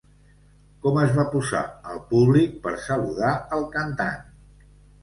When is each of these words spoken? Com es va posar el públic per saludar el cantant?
Com 0.85 0.95
es 1.01 1.13
va 1.17 1.25
posar 1.35 1.61
el 1.93 2.01
públic 2.15 2.57
per 2.65 2.75
saludar 2.87 3.39
el 3.61 3.71
cantant? 3.79 4.39